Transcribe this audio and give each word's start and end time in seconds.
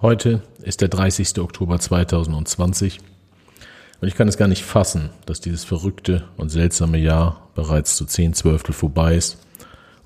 Heute 0.00 0.42
ist 0.62 0.80
der 0.80 0.86
30. 0.86 1.40
Oktober 1.40 1.80
2020 1.80 3.00
und 4.00 4.06
ich 4.06 4.14
kann 4.14 4.28
es 4.28 4.36
gar 4.36 4.46
nicht 4.46 4.62
fassen, 4.62 5.10
dass 5.26 5.40
dieses 5.40 5.64
verrückte 5.64 6.22
und 6.36 6.50
seltsame 6.50 6.98
Jahr 6.98 7.48
bereits 7.56 7.96
zu 7.96 8.04
zehn 8.04 8.32
Zwölftel 8.32 8.72
vorbei 8.72 9.16
ist 9.16 9.38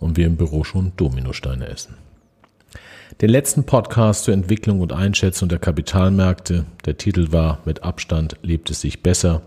und 0.01 0.17
wir 0.17 0.25
im 0.25 0.39
Büro 0.39 0.65
schon 0.65 0.93
Dominosteine 0.97 1.69
essen. 1.69 1.97
Den 3.21 3.29
letzten 3.29 3.65
Podcast 3.65 4.25
zur 4.25 4.33
Entwicklung 4.33 4.81
und 4.81 4.95
Einschätzung 4.95 5.51
der 5.51 5.59
Kapitalmärkte, 5.59 6.65
der 6.87 6.97
Titel 6.97 7.31
war 7.31 7.59
Mit 7.67 7.83
Abstand 7.83 8.39
lebt 8.41 8.71
es 8.71 8.81
sich 8.81 9.03
besser, 9.03 9.43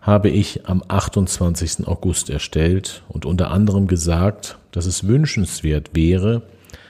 habe 0.00 0.30
ich 0.30 0.66
am 0.66 0.82
28. 0.88 1.86
August 1.86 2.30
erstellt 2.30 3.02
und 3.08 3.26
unter 3.26 3.50
anderem 3.50 3.88
gesagt, 3.88 4.56
dass 4.70 4.86
es 4.86 5.06
wünschenswert 5.06 5.90
wäre, 5.92 6.44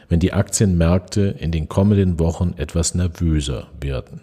wenn 0.09 0.21
die 0.21 0.33
Aktienmärkte 0.33 1.35
in 1.39 1.51
den 1.51 1.69
kommenden 1.69 2.19
Wochen 2.19 2.55
etwas 2.57 2.95
nervöser 2.95 3.69
werden. 3.81 4.21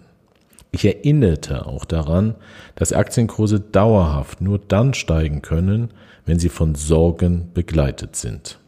Ich 0.72 0.84
erinnerte 0.84 1.66
auch 1.66 1.84
daran, 1.84 2.34
dass 2.74 2.92
Aktienkurse 2.92 3.60
dauerhaft 3.60 4.40
nur 4.40 4.58
dann 4.58 4.92
steigen 4.92 5.40
können, 5.40 5.90
wenn 6.26 6.38
sie 6.38 6.48
von 6.48 6.74
Sorgen 6.74 7.50
begleitet 7.54 8.16
sind. 8.16 8.58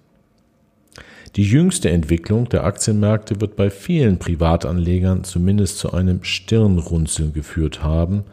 Die 1.34 1.42
jüngste 1.42 1.91
Entwicklung 1.91 2.48
der 2.48 2.64
Aktienmärkte 2.64 3.41
wird 3.41 3.56
bei 3.56 3.70
vielen 3.70 4.19
Privatanlegern 4.19 5.25
zumindest 5.25 5.78
zu 5.78 5.92
einem 5.92 6.22
Stirnrunzeln 6.22 7.33
geführt 7.33 7.83
haben 7.83 8.25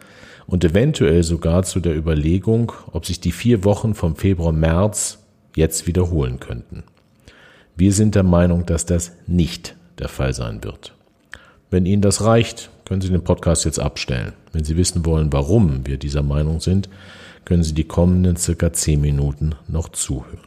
und 0.46 0.64
eventuell 0.64 1.22
sogar 1.22 1.64
zu 1.64 1.80
der 1.80 1.96
Überlegung, 1.96 2.72
ob 2.92 3.04
sich 3.04 3.20
die 3.20 3.32
vier 3.32 3.64
Wochen 3.64 3.94
vom 3.94 4.16
Februar-März 4.16 5.18
jetzt 5.56 5.86
wiederholen 5.86 6.40
könnten. 6.40 6.84
Wir 7.76 7.92
sind 7.92 8.14
der 8.14 8.22
Meinung, 8.22 8.66
dass 8.66 8.86
das 8.86 9.12
nicht 9.26 9.74
der 9.98 10.08
Fall 10.08 10.32
sein 10.32 10.62
wird. 10.62 10.94
Wenn 11.70 11.86
Ihnen 11.86 12.02
das 12.02 12.22
reicht, 12.22 12.70
können 12.84 13.00
Sie 13.00 13.08
den 13.10 13.24
Podcast 13.24 13.64
jetzt 13.64 13.80
abstellen. 13.80 14.32
Wenn 14.52 14.62
Sie 14.62 14.76
wissen 14.76 15.04
wollen, 15.04 15.32
warum 15.32 15.84
wir 15.86 15.96
dieser 15.96 16.22
Meinung 16.22 16.60
sind, 16.60 16.88
können 17.44 17.64
Sie 17.64 17.74
die 17.74 17.84
kommenden 17.84 18.36
circa 18.36 18.72
zehn 18.72 19.00
Minuten 19.00 19.56
noch 19.66 19.88
zuhören. 19.88 20.38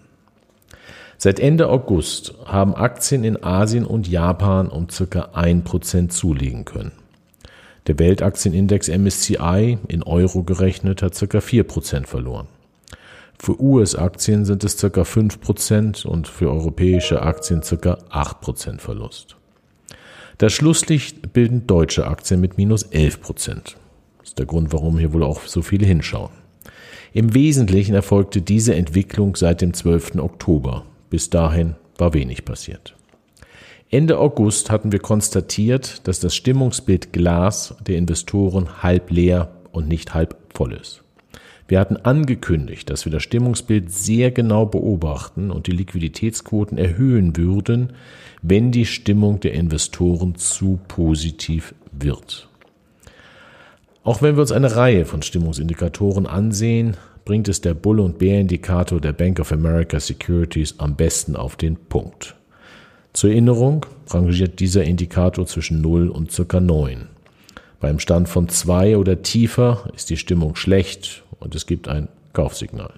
Seit 1.17 1.39
Ende 1.39 1.67
August 1.67 2.33
haben 2.45 2.75
Aktien 2.75 3.25
in 3.25 3.43
Asien 3.43 3.85
und 3.85 4.07
Japan 4.07 4.69
um 4.69 4.87
circa 4.89 5.31
ein 5.33 5.63
Prozent 5.63 6.13
zulegen 6.13 6.63
können. 6.63 6.91
Der 7.87 7.99
Weltaktienindex 7.99 8.87
MSCI 8.87 9.79
in 9.87 10.03
Euro 10.03 10.43
gerechnet 10.43 11.01
hat 11.01 11.15
circa 11.15 11.41
vier 11.41 11.63
Prozent 11.63 12.07
verloren. 12.07 12.47
Für 13.39 13.61
US-Aktien 13.61 14.45
sind 14.45 14.63
es 14.63 14.77
ca. 14.77 14.87
5% 14.87 16.05
und 16.05 16.27
für 16.27 16.51
europäische 16.51 17.21
Aktien 17.21 17.61
ca. 17.61 17.97
8% 18.09 18.79
Verlust. 18.79 19.37
Das 20.37 20.53
Schlusslicht 20.53 21.33
bilden 21.33 21.65
deutsche 21.67 22.07
Aktien 22.07 22.41
mit 22.41 22.57
minus 22.57 22.91
11%. 22.91 23.75
Das 24.19 24.29
ist 24.29 24.39
der 24.39 24.45
Grund, 24.45 24.73
warum 24.73 24.97
hier 24.97 25.13
wohl 25.13 25.23
auch 25.23 25.41
so 25.41 25.61
viele 25.61 25.85
hinschauen. 25.85 26.31
Im 27.13 27.33
Wesentlichen 27.33 27.95
erfolgte 27.95 28.41
diese 28.41 28.75
Entwicklung 28.75 29.35
seit 29.35 29.61
dem 29.61 29.73
12. 29.73 30.15
Oktober. 30.17 30.85
Bis 31.09 31.29
dahin 31.29 31.75
war 31.97 32.13
wenig 32.13 32.45
passiert. 32.45 32.95
Ende 33.89 34.19
August 34.19 34.69
hatten 34.69 34.91
wir 34.91 34.99
konstatiert, 34.99 36.05
dass 36.07 36.19
das 36.19 36.35
Stimmungsbild 36.35 37.13
Glas 37.13 37.75
der 37.79 37.97
Investoren 37.97 38.83
halb 38.83 39.09
leer 39.09 39.49
und 39.71 39.87
nicht 39.87 40.13
halb 40.13 40.35
voll 40.53 40.73
ist. 40.73 41.03
Wir 41.67 41.79
hatten 41.79 41.97
angekündigt, 41.97 42.89
dass 42.89 43.05
wir 43.05 43.11
das 43.11 43.23
Stimmungsbild 43.23 43.91
sehr 43.91 44.31
genau 44.31 44.65
beobachten 44.65 45.51
und 45.51 45.67
die 45.67 45.71
Liquiditätsquoten 45.71 46.77
erhöhen 46.77 47.35
würden, 47.35 47.93
wenn 48.41 48.71
die 48.71 48.85
Stimmung 48.85 49.41
der 49.41 49.53
Investoren 49.53 50.35
zu 50.35 50.79
positiv 50.87 51.75
wird. 51.91 52.47
Auch 54.03 54.21
wenn 54.21 54.37
wir 54.37 54.41
uns 54.41 54.53
eine 54.53 54.77
Reihe 54.77 55.03
von 55.03 55.21
Stimmungsindikatoren 55.21 56.25
ansehen, 56.25 56.95
bringt 57.25 57.49
es 57.49 57.59
der 57.59 57.73
Bull- 57.73 57.99
und 57.99 58.19
Bär-Indikator 58.19 59.01
der 59.01 59.11
Bank 59.11 59.41
of 59.41 59.51
America 59.51 59.99
Securities 59.99 60.75
am 60.77 60.95
besten 60.95 61.35
auf 61.35 61.57
den 61.57 61.75
Punkt. 61.75 62.35
Zur 63.11 63.31
Erinnerung 63.31 63.85
rangiert 64.07 64.61
dieser 64.61 64.85
Indikator 64.85 65.45
zwischen 65.45 65.81
0 65.81 66.07
und 66.07 66.31
ca. 66.31 66.61
9. 66.61 67.09
Beim 67.81 67.99
Stand 67.99 68.29
von 68.29 68.47
2 68.47 68.95
oder 68.95 69.21
tiefer 69.21 69.89
ist 69.93 70.09
die 70.09 70.15
Stimmung 70.15 70.55
schlecht 70.55 71.23
und 71.39 71.55
es 71.55 71.65
gibt 71.65 71.87
ein 71.87 72.07
Kaufsignal. 72.33 72.93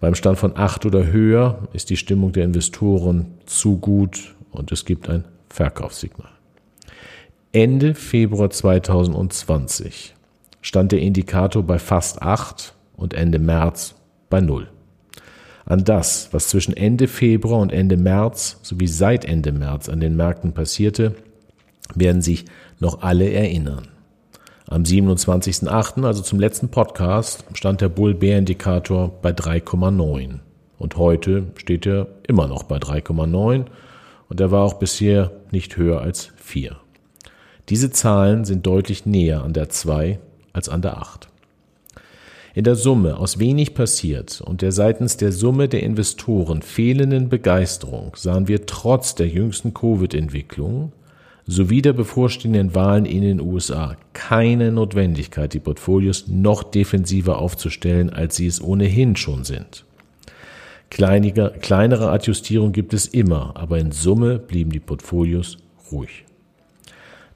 Beim 0.00 0.14
Stand 0.14 0.38
von 0.38 0.56
8 0.56 0.84
oder 0.86 1.06
höher 1.06 1.68
ist 1.72 1.90
die 1.90 1.96
Stimmung 1.96 2.32
der 2.32 2.44
Investoren 2.44 3.34
zu 3.46 3.78
gut 3.78 4.34
und 4.50 4.72
es 4.72 4.84
gibt 4.84 5.08
ein 5.08 5.24
Verkaufssignal. 5.48 6.30
Ende 7.52 7.94
Februar 7.94 8.50
2020 8.50 10.14
stand 10.60 10.92
der 10.92 11.00
Indikator 11.00 11.62
bei 11.62 11.78
fast 11.78 12.22
8 12.22 12.74
und 12.96 13.14
Ende 13.14 13.38
März 13.38 13.94
bei 14.30 14.40
0. 14.40 14.68
An 15.64 15.84
das, 15.84 16.30
was 16.32 16.48
zwischen 16.48 16.76
Ende 16.76 17.06
Februar 17.06 17.60
und 17.60 17.72
Ende 17.72 17.96
März 17.96 18.58
sowie 18.62 18.88
seit 18.88 19.24
Ende 19.24 19.52
März 19.52 19.88
an 19.88 20.00
den 20.00 20.16
Märkten 20.16 20.52
passierte, 20.52 21.14
werden 21.94 22.22
sich 22.22 22.46
noch 22.80 23.02
alle 23.02 23.30
erinnern. 23.30 23.88
Am 24.72 24.84
27.08., 24.84 26.06
also 26.06 26.22
zum 26.22 26.40
letzten 26.40 26.70
Podcast, 26.70 27.44
stand 27.52 27.82
der 27.82 27.90
Bull-Bär-Indikator 27.90 29.12
bei 29.20 29.28
3,9. 29.28 30.38
Und 30.78 30.96
heute 30.96 31.48
steht 31.56 31.84
er 31.84 32.06
immer 32.26 32.46
noch 32.46 32.62
bei 32.62 32.78
3,9 32.78 33.66
und 34.30 34.40
er 34.40 34.50
war 34.50 34.64
auch 34.64 34.74
bisher 34.74 35.30
nicht 35.50 35.76
höher 35.76 36.00
als 36.00 36.32
4. 36.36 36.74
Diese 37.68 37.90
Zahlen 37.90 38.46
sind 38.46 38.64
deutlich 38.66 39.04
näher 39.04 39.42
an 39.42 39.52
der 39.52 39.68
2 39.68 40.18
als 40.54 40.70
an 40.70 40.80
der 40.80 40.96
8. 40.96 41.28
In 42.54 42.64
der 42.64 42.74
Summe 42.74 43.18
aus 43.18 43.38
wenig 43.38 43.74
passiert 43.74 44.40
und 44.40 44.62
der 44.62 44.72
seitens 44.72 45.18
der 45.18 45.32
Summe 45.32 45.68
der 45.68 45.82
Investoren 45.82 46.62
fehlenden 46.62 47.28
Begeisterung 47.28 48.12
sahen 48.16 48.48
wir 48.48 48.64
trotz 48.64 49.14
der 49.14 49.28
jüngsten 49.28 49.74
Covid-Entwicklung 49.74 50.92
sowie 51.46 51.82
der 51.82 51.92
bevorstehenden 51.92 52.74
Wahlen 52.74 53.04
in 53.04 53.22
den 53.22 53.40
USA 53.40 53.96
keine 54.12 54.70
Notwendigkeit, 54.70 55.52
die 55.52 55.60
Portfolios 55.60 56.28
noch 56.28 56.62
defensiver 56.62 57.38
aufzustellen, 57.38 58.10
als 58.10 58.36
sie 58.36 58.46
es 58.46 58.62
ohnehin 58.62 59.16
schon 59.16 59.44
sind. 59.44 59.84
Kleiniger, 60.90 61.50
kleinere 61.50 62.10
Adjustierung 62.10 62.72
gibt 62.72 62.94
es 62.94 63.06
immer, 63.06 63.56
aber 63.56 63.78
in 63.78 63.92
Summe 63.92 64.38
blieben 64.38 64.70
die 64.70 64.80
Portfolios 64.80 65.58
ruhig. 65.90 66.24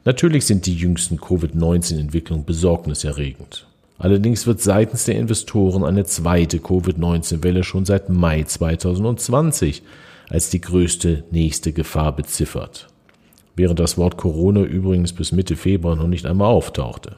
Natürlich 0.05 0.45
sind 0.45 0.66
die 0.66 0.75
jüngsten 0.75 1.16
Covid-19-Entwicklungen 1.16 2.45
besorgniserregend. 2.45 3.66
Allerdings 3.99 4.47
wird 4.47 4.61
seitens 4.61 5.05
der 5.05 5.16
Investoren 5.16 5.83
eine 5.83 6.05
zweite 6.05 6.59
Covid-19-Welle 6.59 7.65
schon 7.65 7.87
seit 7.87 8.09
Mai 8.09 8.43
2020 8.43 9.83
als 10.28 10.50
die 10.50 10.61
größte 10.61 11.25
nächste 11.31 11.72
Gefahr 11.72 12.15
beziffert 12.15 12.89
während 13.56 13.81
das 13.81 13.99
Wort 13.99 14.17
Corona 14.17 14.62
übrigens 14.62 15.12
bis 15.12 15.33
Mitte 15.33 15.56
Februar 15.56 15.97
noch 15.97 16.06
nicht 16.06 16.27
einmal 16.27 16.53
auftauchte. 16.53 17.17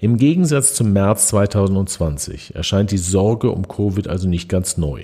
Im 0.00 0.16
Gegensatz 0.16 0.72
zum 0.72 0.92
März 0.92 1.28
2020 1.28 2.54
erscheint 2.54 2.90
die 2.90 2.98
Sorge 2.98 3.50
um 3.50 3.68
Covid 3.68 4.08
also 4.08 4.28
nicht 4.28 4.48
ganz 4.48 4.78
neu. 4.78 5.02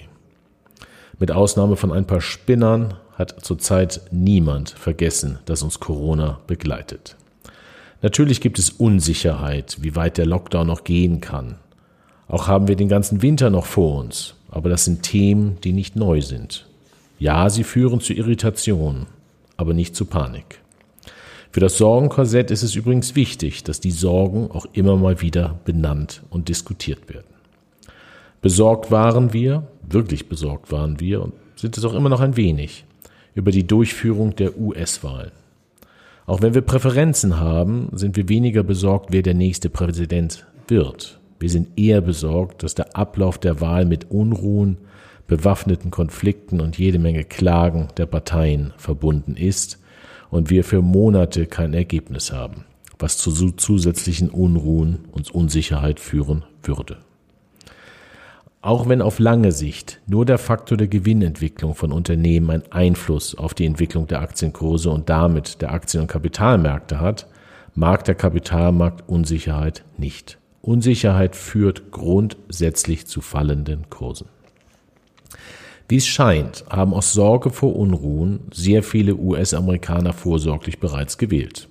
Mit 1.19 1.31
Ausnahme 1.33 1.77
von 1.77 1.93
ein 1.93 2.07
paar 2.07 2.23
Spinnern 2.23 2.95
hat 3.15 3.45
zurzeit 3.45 4.01
niemand 4.11 4.71
vergessen, 4.71 5.39
dass 5.45 5.63
uns 5.63 5.81
Corona 5.81 6.41
begleitet. 6.47 7.17
Natürlich 8.03 8.41
gibt 8.41 8.59
es 8.59 8.71
Unsicherheit, 8.71 9.79
wie 9.81 9.97
weit 9.97 10.19
der 10.19 10.27
Lockdown 10.27 10.67
noch 10.67 10.85
gehen 10.85 11.21
kann. 11.21 11.57
Auch 12.29 12.49
haben 12.49 12.69
wir 12.69 12.77
den 12.77 12.89
ganzen 12.89 13.23
Winter 13.23 13.51
noch 13.51 13.67
vor 13.67 13.99
uns, 13.99 14.35
aber 14.51 14.69
das 14.69 14.85
sind 14.85 15.03
Themen, 15.03 15.59
die 15.63 15.73
nicht 15.73 15.97
neu 15.97 16.21
sind. 16.21 16.67
Ja, 17.19 17.49
sie 17.49 17.65
führen 17.65 18.01
zu 18.01 18.13
Irritationen, 18.13 19.07
aber 19.57 19.75
nicht 19.75 19.97
zu 19.97 20.05
Panik. 20.05 20.61
Für 21.51 21.61
das 21.61 21.79
Sorgenkorsett 21.79 22.51
ist 22.51 22.63
es 22.63 22.75
übrigens 22.75 23.15
wichtig, 23.15 23.65
dass 23.65 23.81
die 23.81 23.91
Sorgen 23.91 24.51
auch 24.51 24.67
immer 24.73 24.97
mal 24.97 25.23
wieder 25.23 25.59
benannt 25.65 26.23
und 26.29 26.49
diskutiert 26.49 27.09
werden. 27.09 27.35
Besorgt 28.43 28.91
waren 28.91 29.33
wir, 29.33 29.67
wirklich 29.89 30.29
besorgt 30.29 30.71
waren 30.71 31.01
wir 31.01 31.23
und 31.23 31.33
sind 31.57 31.79
es 31.79 31.85
auch 31.85 31.95
immer 31.95 32.11
noch 32.11 32.21
ein 32.21 32.37
wenig 32.37 32.85
über 33.35 33.51
die 33.51 33.67
Durchführung 33.67 34.35
der 34.35 34.59
US-Wahlen. 34.59 35.33
Auch 36.27 36.43
wenn 36.43 36.55
wir 36.55 36.63
Präferenzen 36.63 37.39
haben, 37.39 37.89
sind 37.93 38.17
wir 38.17 38.29
weniger 38.29 38.63
besorgt, 38.63 39.13
wer 39.13 39.23
der 39.23 39.35
nächste 39.35 39.71
Präsident 39.71 40.45
wird. 40.69 41.21
Wir 41.39 41.51
sind 41.51 41.79
eher 41.79 42.01
besorgt, 42.01 42.63
dass 42.63 42.75
der 42.75 42.97
Ablauf 42.97 43.39
der 43.39 43.61
Wahl 43.61 43.85
mit 43.85 44.11
Unruhen, 44.11 44.79
bewaffneten 45.27 45.91
Konflikten 45.91 46.61
und 46.61 46.79
jede 46.79 46.99
Menge 46.99 47.25
Klagen 47.25 47.89
der 47.97 48.07
Parteien 48.07 48.73
verbunden 48.77 49.37
ist 49.37 49.81
und 50.31 50.51
wir 50.51 50.65
für 50.65 50.83
Monate 50.83 51.47
kein 51.47 51.75
Ergebnis 51.75 52.33
haben, 52.33 52.65
was 52.99 53.19
zu 53.19 53.31
zusätzlichen 53.53 54.31
Unruhen 54.31 55.07
und 55.13 55.31
Unsicherheit 55.31 56.01
führen 56.01 56.45
würde. 56.63 56.99
Auch 58.63 58.89
wenn 58.89 59.01
auf 59.01 59.21
lange 59.21 59.53
Sicht 59.53 60.01
nur 60.09 60.25
der 60.25 60.39
Faktor 60.39 60.77
der 60.77 60.89
Gewinnentwicklung 60.89 61.77
von 61.77 61.93
Unternehmen 61.93 62.51
einen 62.51 62.73
Einfluss 62.73 63.37
auf 63.37 63.55
die 63.55 63.65
Entwicklung 63.65 64.09
der 64.09 64.21
Aktienkurse 64.21 64.91
und 64.91 65.09
damit 65.09 65.63
der 65.63 65.73
Aktien- 65.73 66.03
und 66.03 66.09
Kapitalmärkte 66.09 67.01
hat, 67.01 67.29
mag 67.77 68.05
der 68.05 68.17
Kapitalmarkt 68.17 69.09
Unsicherheit 69.09 69.85
nicht. 69.99 70.39
Unsicherheit 70.63 71.37
führt 71.37 71.93
grundsätzlich 71.93 73.07
zu 73.07 73.21
fallenden 73.21 73.89
Kursen. 73.89 74.27
Wie 75.89 75.97
es 75.97 76.07
scheint, 76.07 76.65
haben 76.69 76.93
aus 76.93 77.13
Sorge 77.13 77.51
vor 77.51 77.77
Unruhen 77.77 78.41
sehr 78.53 78.83
viele 78.83 79.15
US-Amerikaner 79.15 80.13
vorsorglich 80.13 80.81
bereits 80.81 81.17
gewählt. 81.17 81.69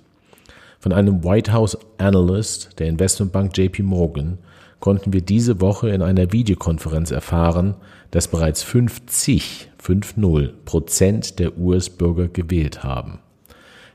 Von 0.78 0.92
einem 0.92 1.24
White 1.24 1.52
House 1.52 1.76
Analyst 1.98 2.78
der 2.78 2.88
Investmentbank 2.88 3.56
JP 3.56 3.82
Morgan 3.82 4.38
konnten 4.80 5.12
wir 5.12 5.20
diese 5.20 5.60
Woche 5.60 5.90
in 5.90 6.00
einer 6.00 6.32
Videokonferenz 6.32 7.10
erfahren, 7.10 7.74
dass 8.10 8.28
bereits 8.28 8.62
50, 8.62 9.70
50 9.78 10.64
Prozent 10.64 11.38
der 11.38 11.58
US-Bürger 11.58 12.28
gewählt 12.28 12.84
haben. 12.84 13.18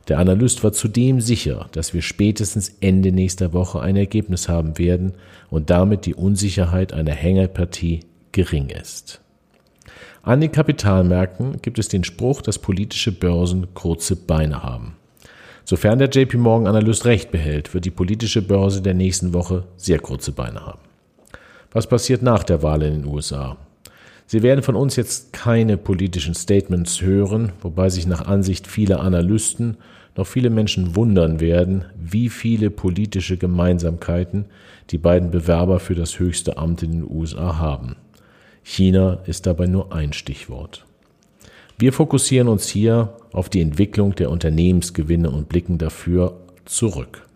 Der 0.07 0.19
Analyst 0.19 0.63
war 0.63 0.73
zudem 0.73 1.21
sicher, 1.21 1.69
dass 1.71 1.93
wir 1.93 2.01
spätestens 2.01 2.75
Ende 2.81 3.11
nächster 3.11 3.53
Woche 3.53 3.79
ein 3.79 3.95
Ergebnis 3.95 4.49
haben 4.49 4.77
werden 4.77 5.13
und 5.49 5.69
damit 5.69 6.05
die 6.05 6.15
Unsicherheit 6.15 6.91
einer 6.91 7.13
Hängerpartie 7.13 8.01
gering 8.31 8.69
ist. 8.69 9.21
An 10.23 10.39
den 10.39 10.51
Kapitalmärkten 10.51 11.63
gibt 11.63 11.79
es 11.79 11.87
den 11.87 12.03
Spruch, 12.03 12.43
dass 12.43 12.59
politische 12.59 13.11
Börsen 13.11 13.73
kurze 13.73 14.15
Beine 14.15 14.61
haben. 14.61 14.93
Sofern 15.65 15.97
der 15.97 16.09
JP 16.09 16.37
Morgan 16.37 16.67
Analyst 16.67 17.05
recht 17.05 17.31
behält, 17.31 17.73
wird 17.73 17.85
die 17.85 17.91
politische 17.91 18.43
Börse 18.43 18.83
der 18.83 18.93
nächsten 18.93 19.33
Woche 19.33 19.63
sehr 19.77 19.97
kurze 19.97 20.31
Beine 20.31 20.63
haben. 20.63 20.81
Was 21.71 21.87
passiert 21.87 22.21
nach 22.21 22.43
der 22.43 22.61
Wahl 22.61 22.83
in 22.83 23.01
den 23.01 23.05
USA? 23.05 23.57
Sie 24.27 24.43
werden 24.43 24.61
von 24.61 24.75
uns 24.75 24.95
jetzt 24.95 25.33
keine 25.33 25.75
politischen 25.77 26.35
Statements 26.35 27.01
hören, 27.01 27.53
wobei 27.61 27.89
sich 27.89 28.05
nach 28.05 28.25
Ansicht 28.27 28.67
vieler 28.67 28.99
Analysten 28.99 29.77
noch 30.15 30.27
viele 30.27 30.51
Menschen 30.51 30.95
wundern 30.95 31.39
werden, 31.39 31.85
wie 31.97 32.29
viele 32.29 32.69
politische 32.69 33.37
Gemeinsamkeiten 33.37 34.45
die 34.91 34.99
beiden 34.99 35.31
Bewerber 35.31 35.79
für 35.79 35.95
das 35.95 36.19
höchste 36.19 36.57
Amt 36.57 36.83
in 36.83 36.91
den 36.91 37.09
USA 37.09 37.57
haben. 37.57 37.95
China 38.63 39.19
ist 39.25 39.45
dabei 39.45 39.67
nur 39.67 39.93
ein 39.93 40.13
Stichwort. 40.13 40.85
Wir 41.77 41.93
fokussieren 41.93 42.47
uns 42.47 42.67
hier 42.67 43.13
auf 43.33 43.49
die 43.49 43.61
Entwicklung 43.61 44.13
der 44.15 44.29
Unternehmensgewinne 44.29 45.31
und 45.31 45.49
blicken 45.49 45.77
dafür 45.77 46.37
zurück. 46.65 47.27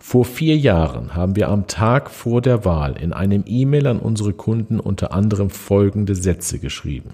Vor 0.00 0.24
vier 0.24 0.56
Jahren 0.56 1.14
haben 1.14 1.36
wir 1.36 1.48
am 1.48 1.66
Tag 1.66 2.10
vor 2.10 2.40
der 2.40 2.64
Wahl 2.64 2.96
in 3.00 3.12
einem 3.12 3.44
E-Mail 3.46 3.86
an 3.86 3.98
unsere 3.98 4.32
Kunden 4.32 4.80
unter 4.80 5.12
anderem 5.12 5.50
folgende 5.50 6.14
Sätze 6.14 6.58
geschrieben. 6.58 7.10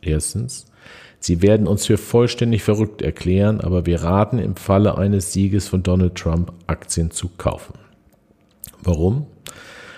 Erstens, 0.00 0.66
Sie 1.20 1.42
werden 1.42 1.66
uns 1.66 1.86
für 1.86 1.98
vollständig 1.98 2.62
verrückt 2.62 3.02
erklären, 3.02 3.60
aber 3.60 3.86
wir 3.86 4.02
raten 4.02 4.38
im 4.38 4.56
Falle 4.56 4.96
eines 4.96 5.32
Sieges 5.32 5.66
von 5.66 5.82
Donald 5.82 6.14
Trump 6.14 6.52
Aktien 6.66 7.10
zu 7.10 7.28
kaufen. 7.36 7.74
Warum? 8.82 9.26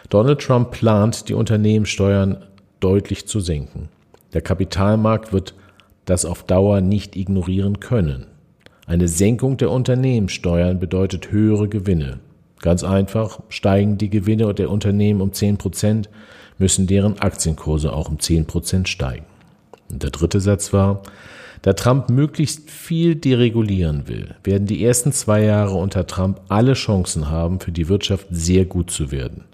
Donald 0.09 0.41
Trump 0.41 0.71
plant, 0.71 1.29
die 1.29 1.35
Unternehmenssteuern 1.35 2.39
deutlich 2.81 3.27
zu 3.27 3.41
senken. 3.41 3.89
Der 4.33 4.43
Kapitalmarkt 4.43 5.33
wird 5.33 5.55
das 6.05 6.25
auf 6.25 6.43
Dauer 6.43 6.81
nicht 6.81 7.17
ignorieren 7.17 7.81
können. 7.81 8.27
Eine 8.87 9.09
Senkung 9.09 9.57
der 9.57 9.71
Unternehmenssteuern 9.71 10.81
bedeutet 10.81 11.31
höhere 11.31 11.69
Gewinne. 11.69 12.19
Ganz 12.61 12.83
einfach, 12.83 13.41
steigen 13.49 13.99
die 13.99 14.11
Gewinne 14.11 14.53
der 14.53 14.71
Unternehmen 14.71 15.21
um 15.21 15.33
10 15.33 15.59
Prozent, 15.59 16.11
müssen 16.59 16.87
deren 16.87 17.19
Aktienkurse 17.21 17.93
auch 17.93 18.09
um 18.09 18.19
10 18.19 18.47
Prozent 18.47 18.89
steigen. 18.89 19.25
Und 19.91 20.03
der 20.03 20.11
dritte 20.11 20.41
Satz 20.41 20.73
war, 20.73 21.03
da 21.63 21.75
Trump 21.75 22.11
möglichst 22.11 22.71
viel 22.71 23.15
deregulieren 23.15 24.09
will, 24.09 24.35
werden 24.45 24.67
die 24.67 24.85
ersten 24.85 25.13
zwei 25.13 25.45
Jahre 25.45 25.75
unter 25.75 26.07
Trump 26.07 26.41
alle 26.49 26.73
Chancen 26.73 27.31
haben, 27.31 27.61
für 27.61 27.73
die 27.73 27.89
Wirtschaft 27.89 28.27
sehr 28.31 28.65
gut 28.65 28.91
zu 28.91 29.11
werden. 29.11 29.45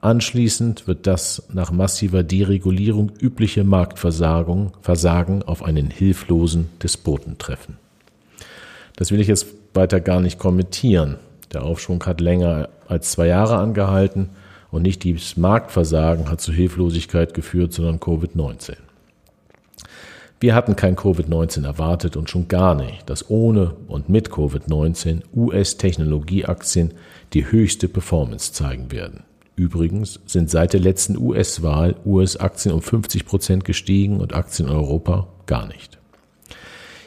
Anschließend 0.00 0.86
wird 0.86 1.06
das 1.06 1.42
nach 1.52 1.72
massiver 1.72 2.22
Deregulierung 2.22 3.12
übliche 3.18 3.64
Marktversagen 3.64 4.72
Versagen 4.80 5.42
auf 5.42 5.62
einen 5.62 5.90
hilflosen 5.90 6.68
Despoten 6.82 7.38
treffen. 7.38 7.78
Das 8.96 9.10
will 9.10 9.20
ich 9.20 9.26
jetzt 9.26 9.46
weiter 9.74 10.00
gar 10.00 10.20
nicht 10.20 10.38
kommentieren. 10.38 11.16
Der 11.52 11.64
Aufschwung 11.64 12.04
hat 12.04 12.20
länger 12.20 12.68
als 12.88 13.12
zwei 13.12 13.26
Jahre 13.26 13.56
angehalten 13.56 14.30
und 14.70 14.82
nicht 14.82 15.04
dieses 15.04 15.36
Marktversagen 15.36 16.30
hat 16.30 16.40
zu 16.40 16.52
Hilflosigkeit 16.52 17.34
geführt, 17.34 17.72
sondern 17.72 17.98
Covid-19. 17.98 18.76
Wir 20.38 20.54
hatten 20.54 20.76
kein 20.76 20.96
Covid-19 20.96 21.64
erwartet 21.64 22.16
und 22.16 22.28
schon 22.28 22.46
gar 22.46 22.74
nicht, 22.74 23.08
dass 23.08 23.30
ohne 23.30 23.74
und 23.88 24.10
mit 24.10 24.28
Covid-19 24.28 25.22
US-Technologieaktien 25.34 26.92
die 27.32 27.50
höchste 27.50 27.88
Performance 27.88 28.52
zeigen 28.52 28.92
werden. 28.92 29.22
Übrigens 29.56 30.20
sind 30.26 30.50
seit 30.50 30.74
der 30.74 30.80
letzten 30.80 31.16
US-Wahl 31.16 31.96
US-Aktien 32.04 32.74
um 32.74 32.82
50 32.82 33.24
Prozent 33.24 33.64
gestiegen 33.64 34.20
und 34.20 34.34
Aktien 34.34 34.68
in 34.68 34.74
Europa 34.74 35.28
gar 35.46 35.66
nicht. 35.66 35.98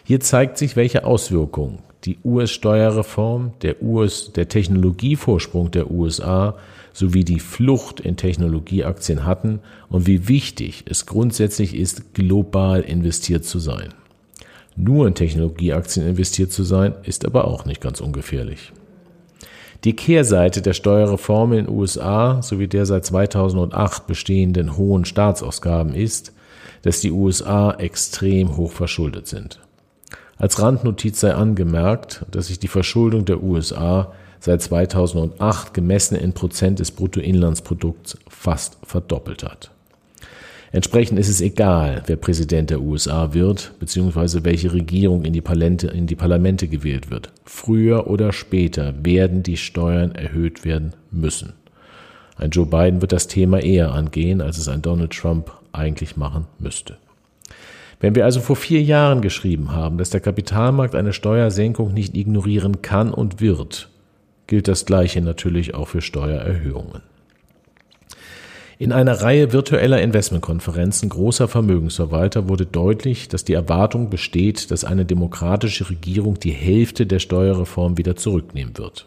Hier 0.04 0.20
zeigt 0.20 0.58
sich, 0.58 0.76
welche 0.76 1.06
Auswirkungen 1.06 1.80
die 2.06 2.18
US-Steuerreform, 2.24 3.52
der, 3.62 3.84
US, 3.84 4.32
der 4.34 4.48
Technologievorsprung 4.48 5.70
der 5.70 5.92
USA 5.92 6.58
sowie 6.94 7.24
die 7.24 7.40
Flucht 7.40 8.00
in 8.00 8.18
Technologieaktien 8.18 9.26
hatten 9.26 9.60
und 9.90 10.08
wie 10.08 10.28
wichtig 10.28 10.86
es 10.88 11.06
grundsätzlich 11.06 11.76
ist, 11.76 12.16
global 12.16 12.82
investiert 12.82 13.46
zu 13.46 13.60
sein. 13.60 13.94
Nur 14.76 15.08
in 15.08 15.14
Technologieaktien 15.14 16.08
investiert 16.08 16.52
zu 16.52 16.64
sein, 16.64 16.96
ist 17.04 17.26
aber 17.26 17.46
auch 17.46 17.66
nicht 17.66 17.82
ganz 17.82 18.02
ungefährlich. 18.02 18.72
Die 19.86 19.96
Kehrseite 19.96 20.62
der 20.62 20.74
Steuerreform 20.74 21.54
in 21.54 21.66
den 21.66 21.74
USA 21.74 22.42
sowie 22.42 22.68
der 22.68 22.86
seit 22.86 23.06
2008 23.06 24.08
bestehenden 24.08 24.76
hohen 24.76 25.06
Staatsausgaben 25.06 25.94
ist, 25.94 26.34
dass 26.82 27.00
die 27.00 27.12
USA 27.12 27.72
extrem 27.72 28.58
hoch 28.58 28.72
verschuldet 28.72 29.28
sind. 29.28 29.60
Als 30.38 30.62
Randnotiz 30.62 31.20
sei 31.20 31.34
angemerkt, 31.34 32.26
dass 32.32 32.48
sich 32.48 32.60
die 32.60 32.68
Verschuldung 32.68 33.26
der 33.26 33.42
USA 33.42 34.14
seit 34.40 34.62
2008 34.62 35.74
gemessen 35.74 36.16
in 36.16 36.34
Prozent 36.34 36.80
des 36.80 36.92
Bruttoinlandsprodukts 36.92 38.18
fast 38.28 38.78
verdoppelt 38.84 39.44
hat. 39.44 39.72
Entsprechend 40.72 41.18
ist 41.18 41.30
es 41.30 41.42
egal, 41.42 42.04
wer 42.06 42.16
Präsident 42.16 42.70
der 42.70 42.82
USA 42.82 43.34
wird, 43.34 43.74
beziehungsweise 43.80 44.46
welche 44.46 44.72
Regierung 44.72 45.26
in 45.26 45.34
die, 45.34 45.42
Parlamente, 45.42 45.88
in 45.88 46.06
die 46.06 46.16
Parlamente 46.16 46.68
gewählt 46.68 47.10
wird. 47.10 47.32
Früher 47.44 48.08
oder 48.08 48.32
später 48.34 48.94
werden 49.04 49.42
die 49.42 49.58
Steuern 49.58 50.14
erhöht 50.14 50.66
werden 50.66 50.94
müssen. 51.10 51.54
Ein 52.38 52.52
Joe 52.52 52.68
Biden 52.68 53.02
wird 53.02 53.12
das 53.12 53.28
Thema 53.28 53.62
eher 53.62 53.92
angehen, 53.92 54.42
als 54.42 54.60
es 54.60 54.68
ein 54.68 54.82
Donald 54.82 55.12
Trump 55.12 55.52
eigentlich 55.72 56.18
machen 56.18 56.46
müsste. 56.60 56.98
Wenn 58.00 58.16
wir 58.16 58.24
also 58.24 58.40
vor 58.40 58.56
vier 58.56 58.82
Jahren 58.82 59.22
geschrieben 59.22 59.72
haben, 59.72 59.98
dass 59.98 60.12
der 60.12 60.22
Kapitalmarkt 60.22 60.96
eine 60.96 61.14
Steuersenkung 61.14 61.94
nicht 61.94 62.16
ignorieren 62.16 62.82
kann 62.82 63.12
und 63.12 63.42
wird, 63.42 63.90
gilt 64.48 64.68
das 64.68 64.86
Gleiche 64.86 65.22
natürlich 65.22 65.74
auch 65.74 65.90
für 65.90 66.02
Steuererhöhungen. 66.02 67.02
In 68.82 68.94
einer 68.94 69.22
Reihe 69.22 69.52
virtueller 69.52 70.02
Investmentkonferenzen 70.02 71.10
großer 71.10 71.50
Vermögensverwalter 71.50 72.48
wurde 72.48 72.66
deutlich, 72.66 73.28
dass 73.28 73.44
die 73.44 73.52
Erwartung 73.52 74.10
besteht, 74.10 74.72
dass 74.72 74.86
eine 74.86 75.04
demokratische 75.04 75.90
Regierung 75.90 76.40
die 76.40 76.52
Hälfte 76.54 77.06
der 77.06 77.20
Steuerreform 77.20 77.98
wieder 77.98 78.16
zurücknehmen 78.16 78.78
wird. 78.78 79.06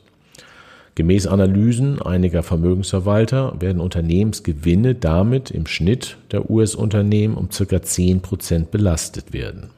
Gemäß 0.95 1.27
Analysen 1.27 2.03
einiger 2.03 2.43
Vermögensverwalter 2.43 3.55
werden 3.61 3.81
Unternehmensgewinne 3.81 4.95
damit 4.95 5.51
im 5.51 5.67
Schnitt 5.67 6.19
der 6.33 6.51
US-Unternehmen 6.51 7.35
um 7.35 7.51
circa 7.51 7.81
10 7.81 8.21
Prozent 8.21 8.73
belastet 8.73 9.33
werden. 9.33 9.71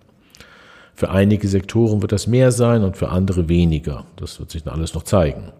Für 0.97 1.11
einige 1.11 1.47
Sektoren 1.47 2.03
wird 2.03 2.11
das 2.11 2.27
mehr 2.27 2.51
sein 2.51 2.83
und 2.83 2.97
für 2.97 3.11
andere 3.11 3.49
weniger. 3.49 4.07
Das 4.17 4.41
wird 4.41 4.51
sich 4.51 4.65
dann 4.65 4.75
alles 4.75 4.93
noch 4.95 5.05
zeigen. 5.05 5.53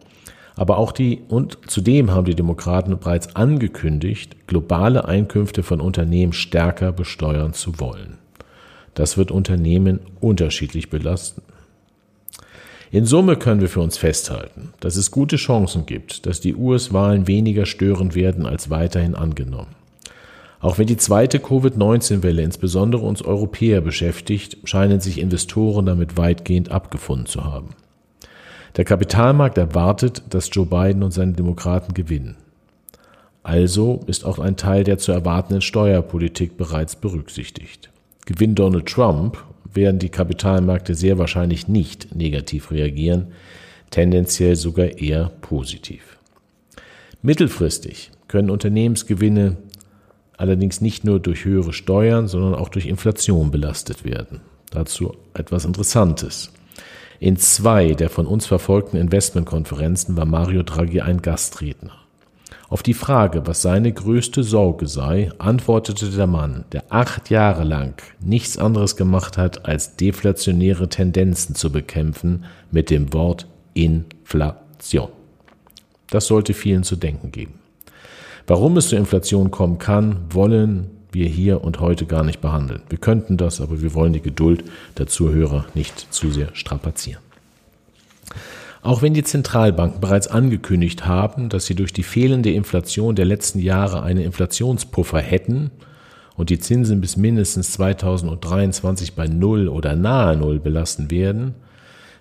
Aber 0.57 0.79
auch 0.79 0.93
die, 0.93 1.23
und 1.29 1.59
zudem 1.67 2.13
haben 2.13 2.27
die 2.27 2.37
Demokraten 2.37 2.97
bereits 2.97 3.35
angekündigt, 3.35 4.47
globale 4.47 5.07
Einkünfte 5.07 5.63
von 5.63 5.81
Unternehmen 5.81 6.33
stärker 6.33 6.93
besteuern 6.93 7.53
zu 7.53 7.81
wollen. 7.81 8.19
Das 8.95 9.17
wird 9.17 9.33
Unternehmen 9.33 10.01
unterschiedlich 10.21 10.91
belasten. 10.91 11.43
In 12.93 13.07
Summe 13.07 13.35
können 13.37 13.61
wir 13.61 13.69
für 13.69 13.81
uns 13.81 13.99
festhalten, 13.99 14.73
dass 14.79 14.95
es 14.95 15.11
gute 15.11 15.35
Chancen 15.35 15.85
gibt, 15.85 16.27
dass 16.27 16.41
die 16.41 16.55
US-Wahlen 16.55 17.27
weniger 17.27 17.67
störend 17.67 18.15
werden 18.15 18.47
als 18.47 18.71
weiterhin 18.71 19.17
angenommen. 19.17 19.75
Auch 20.61 20.79
wenn 20.79 20.87
die 20.87 20.97
zweite 20.97 21.41
Covid-19-Welle 21.41 22.43
insbesondere 22.43 23.03
uns 23.05 23.21
Europäer 23.21 23.81
beschäftigt, 23.81 24.59
scheinen 24.63 25.01
sich 25.01 25.19
Investoren 25.19 25.87
damit 25.87 26.17
weitgehend 26.17 26.71
abgefunden 26.71 27.27
zu 27.27 27.43
haben. 27.43 27.71
Der 28.77 28.85
Kapitalmarkt 28.85 29.59
erwartet, 29.59 30.23
dass 30.31 30.51
Joe 30.53 30.67
Biden 30.67 31.03
und 31.03 31.13
seine 31.13 31.33
Demokraten 31.33 31.95
gewinnen. 31.95 32.37
Also 33.43 34.01
ist 34.07 34.25
auch 34.25 34.39
ein 34.39 34.57
Teil 34.57 34.85
der 34.85 34.99
zu 34.99 35.13
erwartenden 35.13 35.61
Steuerpolitik 35.61 36.57
bereits 36.57 36.97
berücksichtigt. 36.97 37.91
Gewinnt 38.27 38.59
Donald 38.59 38.87
Trump, 38.87 39.39
werden 39.75 39.99
die 39.99 40.09
Kapitalmärkte 40.09 40.95
sehr 40.95 41.19
wahrscheinlich 41.19 41.69
nicht 41.69 42.15
negativ 42.15 42.71
reagieren, 42.71 43.29
tendenziell 43.91 44.57
sogar 44.57 44.99
eher 44.99 45.31
positiv. 45.41 46.19
Mittelfristig 47.23 48.11
können 48.29 48.51
Unternehmensgewinne 48.51 49.57
allerdings 50.37 50.81
nicht 50.81 51.05
nur 51.05 51.21
durch 51.21 51.45
höhere 51.45 51.73
Steuern, 51.73 52.29
sondern 52.29 52.55
auch 52.55 52.69
durch 52.69 52.87
Inflation 52.87 53.51
belastet 53.51 54.05
werden. 54.05 54.41
Dazu 54.71 55.15
etwas 55.35 55.65
Interessantes. 55.65 56.53
In 57.21 57.37
zwei 57.37 57.95
der 57.95 58.11
von 58.11 58.27
uns 58.27 58.47
verfolgten 58.47 58.97
Investmentkonferenzen 58.97 60.17
war 60.17 60.25
Mario 60.25 60.63
Draghi 60.63 61.01
ein 61.01 61.23
Gastredner. 61.23 61.93
Auf 62.69 62.83
die 62.83 62.95
Frage, 62.95 63.47
was 63.47 63.63
seine 63.63 63.93
größte 63.93 64.43
Sorge 64.43 64.87
sei, 64.89 65.31
antwortete 65.39 66.11
der 66.11 66.27
Mann, 66.27 66.65
der 66.73 66.85
acht 66.89 67.31
Jahre 67.31 67.63
lang 67.63 67.95
nichts 68.21 68.59
anderes 68.59 68.97
gemacht 68.97 69.39
hat, 69.39 69.67
als 69.67 69.97
deflationäre 69.97 70.89
Tendenzen 70.89 71.55
zu 71.55 71.71
bekämpfen, 71.71 72.45
mit 72.71 72.91
dem 72.91 73.13
Wort 73.13 73.47
Inflation. 73.75 75.11
Das 76.11 76.27
sollte 76.27 76.55
vielen 76.55 76.83
zu 76.83 76.97
denken 76.97 77.31
geben. 77.31 77.61
Warum 78.47 78.77
es 78.77 78.89
zur 78.89 78.99
Inflation 78.99 79.51
kommen 79.51 79.79
kann, 79.79 80.19
wollen 80.31 80.91
wir 81.15 81.29
hier 81.29 81.63
und 81.63 81.81
heute 81.81 82.07
gar 82.07 82.25
nicht 82.25 82.41
behandeln. 82.41 82.83
Wir 82.89 82.99
könnten 82.99 83.37
das, 83.37 83.61
aber 83.61 83.81
wir 83.81 83.95
wollen 83.95 84.13
die 84.13 84.21
Geduld 84.21 84.65
der 84.99 85.07
Zuhörer 85.07 85.67
nicht 85.75 86.13
zu 86.13 86.31
sehr 86.31 86.55
strapazieren. 86.55 87.21
Auch 88.83 89.01
wenn 89.01 89.15
die 89.15 89.25
Zentralbanken 89.25 90.01
bereits 90.01 90.29
angekündigt 90.29 91.07
haben, 91.07 91.49
dass 91.49 91.65
sie 91.65 91.75
durch 91.75 91.95
die 91.95 92.03
fehlende 92.03 92.53
Inflation 92.53 93.15
der 93.15 93.25
letzten 93.25 93.59
Jahre 93.59 94.03
einen 94.03 94.21
Inflationspuffer 94.21 95.21
hätten 95.21 95.71
und 96.37 96.51
die 96.51 96.59
Zinsen 96.59 97.01
bis 97.01 97.17
mindestens 97.17 97.73
2023 97.73 99.15
bei 99.15 99.27
Null 99.27 99.69
oder 99.69 99.97
nahe 99.97 100.37
Null 100.37 100.61
belassen 100.61 101.11
werden, 101.11 101.55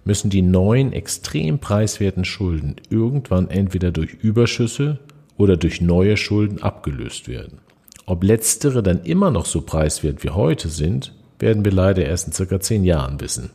müssen 0.05 0.29
die 0.29 0.41
neuen 0.41 0.93
extrem 0.93 1.59
preiswerten 1.59 2.23
Schulden 2.23 2.75
irgendwann 2.89 3.49
entweder 3.49 3.91
durch 3.91 4.13
Überschüsse 4.13 4.99
oder 5.37 5.57
durch 5.57 5.81
neue 5.81 6.15
Schulden 6.15 6.61
abgelöst 6.61 7.27
werden. 7.27 7.59
Ob 8.05 8.23
letztere 8.23 8.83
dann 8.83 9.03
immer 9.03 9.31
noch 9.31 9.45
so 9.45 9.61
preiswert 9.61 10.23
wie 10.23 10.29
heute 10.29 10.69
sind, 10.69 11.13
werden 11.39 11.63
wir 11.63 11.71
leider 11.71 12.05
erst 12.05 12.27
in 12.27 12.33
circa 12.33 12.59
zehn 12.59 12.83
Jahren 12.83 13.19
wissen. 13.21 13.51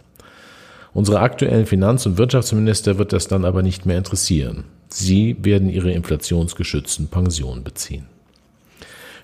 Unsere 0.95 1.21
aktuellen 1.21 1.67
Finanz- 1.67 2.07
und 2.07 2.19
Wirtschaftsminister 2.19 2.99
wird 2.99 3.12
das 3.12 3.28
dann 3.28 3.45
aber 3.45 3.62
nicht 3.62 3.87
mehr 3.87 3.99
interessieren. 3.99 4.64
Sie 4.88 5.37
werden 5.43 5.69
ihre 5.69 5.93
inflationsgeschützten 5.93 7.09
Pensionen 7.09 7.62
beziehen. 7.62 8.07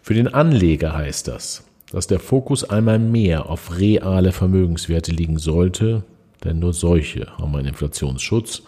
Für 0.03 0.15
den 0.15 0.29
Anleger 0.29 0.95
heißt 0.95 1.29
das, 1.29 1.65
dass 1.91 2.07
der 2.07 2.21
Fokus 2.21 2.69
einmal 2.69 2.99
mehr 2.99 3.49
auf 3.49 3.79
reale 3.79 4.33
Vermögenswerte 4.33 5.13
liegen 5.13 5.39
sollte, 5.39 6.05
denn 6.45 6.59
nur 6.59 6.75
solche 6.75 7.27
haben 7.39 7.57
einen 7.57 7.69
Inflationsschutz, 7.69 8.63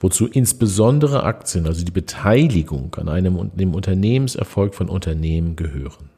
wozu 0.00 0.26
insbesondere 0.26 1.22
Aktien, 1.24 1.66
also 1.66 1.84
die 1.84 1.90
Beteiligung 1.92 2.94
an 2.96 3.08
einem 3.08 3.50
dem 3.54 3.74
Unternehmenserfolg 3.74 4.74
von 4.74 4.88
Unternehmen 4.88 5.56
gehören. 5.56 6.10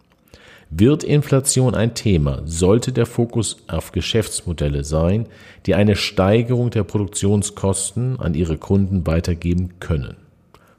Wird 0.73 1.03
Inflation 1.03 1.75
ein 1.75 1.95
Thema, 1.95 2.43
sollte 2.45 2.93
der 2.93 3.07
Fokus 3.07 3.57
auf 3.67 3.91
Geschäftsmodelle 3.91 4.85
sein, 4.85 5.27
die 5.67 5.75
eine 5.75 5.97
Steigerung 5.97 6.71
der 6.71 6.85
Produktionskosten 6.85 8.21
an 8.21 8.35
ihre 8.35 8.57
Kunden 8.57 9.05
weitergeben 9.05 9.71
können. 9.81 10.17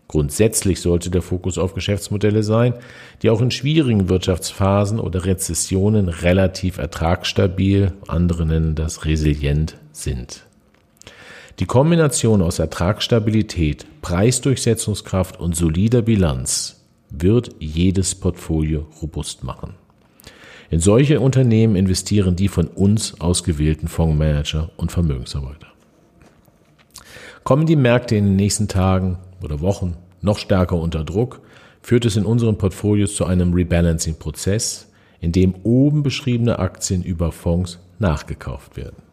Grundsätzlich 0.07 0.79
sollte 0.81 1.09
der 1.09 1.21
Fokus 1.21 1.57
auf 1.57 1.73
Geschäftsmodelle 1.73 2.43
sein, 2.43 2.73
die 3.21 3.29
auch 3.29 3.41
in 3.41 3.51
schwierigen 3.51 4.07
Wirtschaftsphasen 4.07 4.99
oder 4.99 5.25
Rezessionen 5.25 6.07
relativ 6.07 6.77
ertragsstabil, 6.77 7.93
andere 8.07 8.45
nennen 8.45 8.75
das 8.75 9.05
resilient 9.05 9.77
sind. 9.91 10.43
Die 11.61 11.67
Kombination 11.67 12.41
aus 12.41 12.57
Ertragsstabilität, 12.57 13.85
Preisdurchsetzungskraft 14.01 15.39
und 15.39 15.55
solider 15.55 16.01
Bilanz 16.01 16.81
wird 17.11 17.51
jedes 17.59 18.15
Portfolio 18.15 18.87
robust 18.99 19.43
machen. 19.43 19.75
In 20.71 20.79
solche 20.79 21.19
Unternehmen 21.19 21.75
investieren 21.75 22.35
die 22.35 22.47
von 22.47 22.65
uns 22.65 23.21
ausgewählten 23.21 23.87
Fondsmanager 23.87 24.71
und 24.75 24.91
Vermögensarbeiter. 24.91 25.67
Kommen 27.43 27.67
die 27.67 27.75
Märkte 27.75 28.15
in 28.15 28.25
den 28.25 28.37
nächsten 28.37 28.67
Tagen 28.67 29.19
oder 29.43 29.61
Wochen 29.61 29.97
noch 30.19 30.39
stärker 30.39 30.77
unter 30.77 31.03
Druck, 31.03 31.41
führt 31.83 32.05
es 32.05 32.17
in 32.17 32.25
unseren 32.25 32.57
Portfolios 32.57 33.13
zu 33.13 33.25
einem 33.25 33.53
Rebalancing-Prozess, 33.53 34.87
in 35.19 35.31
dem 35.31 35.53
oben 35.61 36.01
beschriebene 36.01 36.57
Aktien 36.57 37.03
über 37.03 37.31
Fonds 37.31 37.77
nachgekauft 37.99 38.77
werden. 38.77 39.10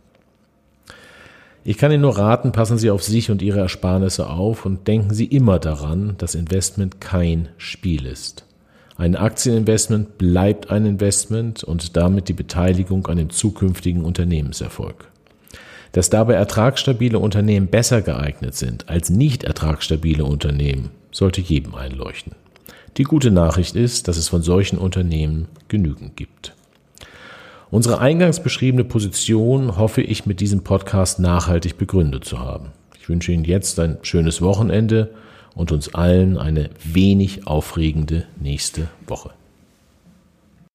Ich 1.69 1.77
kann 1.77 1.93
Ihnen 1.93 2.01
nur 2.01 2.17
raten, 2.17 2.51
passen 2.51 2.79
Sie 2.79 2.91
auf 2.91 3.03
sich 3.03 3.31
und 3.31 3.43
Ihre 3.43 3.59
Ersparnisse 3.59 4.31
auf 4.31 4.65
und 4.65 4.89
denken 4.89 5.13
Sie 5.13 5.27
immer 5.27 5.59
daran, 5.59 6.15
dass 6.17 6.35
Investment 6.35 6.99
kein 6.99 7.51
Spiel 7.59 8.07
ist. 8.07 8.47
Ein 8.97 9.17
Aktieninvestment 9.17 10.17
bleibt 10.17 10.71
ein 10.71 10.87
Investment 10.87 11.63
und 11.63 11.95
damit 11.95 12.31
die 12.31 12.33
Beteiligung 12.33 13.07
an 13.09 13.19
dem 13.19 13.29
zukünftigen 13.29 14.03
Unternehmenserfolg. 14.03 15.11
Dass 15.93 16.09
dabei 16.09 16.37
ertragsstabile 16.37 17.19
Unternehmen 17.19 17.67
besser 17.67 18.01
geeignet 18.01 18.55
sind 18.55 18.89
als 18.89 19.11
nicht 19.11 19.45
ertragsstabile 19.45 20.25
Unternehmen, 20.25 20.89
sollte 21.11 21.43
jedem 21.43 21.75
einleuchten. 21.75 22.33
Die 22.97 23.05
gute 23.05 23.31
Nachricht 23.31 23.77
ist, 23.77 24.09
dass 24.09 24.17
es 24.17 24.31
von 24.31 24.41
solchen 24.41 24.79
Unternehmen 24.79 25.49
genügend 25.69 26.17
gibt. 26.17 26.55
Unsere 27.71 27.99
eingangs 27.99 28.41
beschriebene 28.43 28.85
Position 28.85 29.77
hoffe 29.77 30.01
ich 30.01 30.25
mit 30.25 30.41
diesem 30.41 30.65
Podcast 30.65 31.21
nachhaltig 31.21 31.77
begründet 31.77 32.25
zu 32.25 32.39
haben. 32.39 32.73
Ich 32.99 33.11
wünsche 33.11 33.31
Ihnen 33.31 33.45
jetzt 33.45 33.79
ein 33.79 33.99
schönes 34.01 34.41
Wochenende 34.41 35.11
und 35.55 35.71
uns 35.71 35.93
allen 35.93 36.39
eine 36.39 36.71
wenig 36.83 37.47
aufregende 37.47 38.25
nächste 38.41 38.89
Woche. 39.07 39.33